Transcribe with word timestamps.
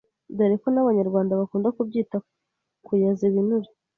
dore 0.35 0.55
ko 0.61 0.67
n’abanyarwanda 0.71 1.39
bakunda 1.39 1.73
kubyita 1.75 2.17
kuyaza 2.85 3.23
ibinure. 3.29 3.69